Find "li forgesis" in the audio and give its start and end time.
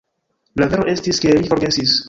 1.39-1.97